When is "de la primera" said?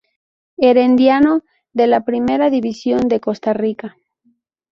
1.73-2.49